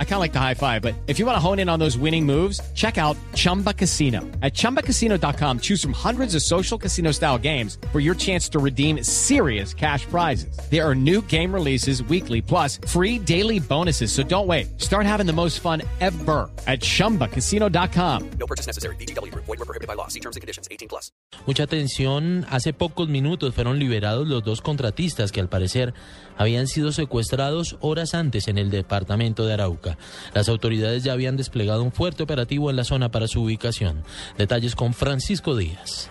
[0.00, 1.78] I kind of like the high five, but if you want to hone in on
[1.78, 4.22] those winning moves, check out Chumba Casino.
[4.42, 9.04] At ChumbaCasino.com, choose from hundreds of social casino style games for your chance to redeem
[9.04, 10.58] serious cash prizes.
[10.68, 14.10] There are new game releases weekly, plus free daily bonuses.
[14.10, 14.80] So don't wait.
[14.80, 18.30] Start having the most fun ever at ChumbaCasino.com.
[18.40, 18.96] No purchase necessary.
[18.96, 19.32] BGW.
[19.34, 20.08] Void were prohibited by law.
[20.08, 20.66] See terms and conditions.
[20.72, 21.12] 18 plus.
[21.46, 22.46] Mucha atención.
[22.50, 25.94] Hace pocos minutos fueron liberados los dos contratistas que al parecer
[26.36, 29.87] habían sido secuestrados horas antes en el departamento de Arauca.
[30.34, 34.02] Las autoridades ya habían desplegado un fuerte operativo en la zona para su ubicación.
[34.36, 36.10] Detalles con Francisco Díaz.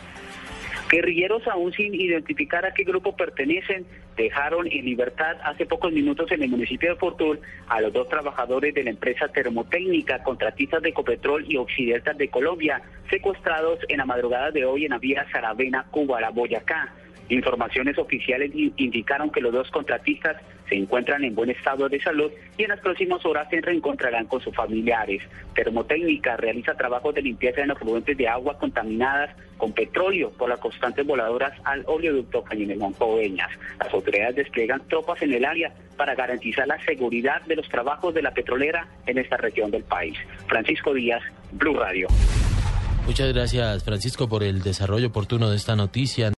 [0.90, 3.86] Guerrilleros aún sin identificar a qué grupo pertenecen
[4.16, 8.74] dejaron en libertad hace pocos minutos en el municipio de Fortul a los dos trabajadores
[8.74, 14.52] de la empresa termotécnica, contratistas de Ecopetrol y Occidental de Colombia, secuestrados en la madrugada
[14.52, 16.94] de hoy en la vía Saravena, Cuba, la Boyacá.
[17.30, 20.38] Informaciones oficiales indicaron que los dos contratistas
[20.70, 24.42] se encuentran en buen estado de salud y en las próximas horas se reencontrarán con
[24.42, 25.22] sus familiares.
[25.56, 30.60] Termotécnica realiza trabajos de limpieza en los fluentes de agua contaminadas con petróleo por las
[30.60, 33.50] constantes voladoras al oleoducto Cañinemón Coveñas.
[33.80, 38.22] Las autoridades despliegan tropas en el área para garantizar la seguridad de los trabajos de
[38.22, 40.18] la petrolera en esta región del país.
[40.48, 42.08] Francisco Díaz, Blue Radio.
[43.08, 46.28] Muchas gracias, Francisco, por el desarrollo oportuno de esta noticia.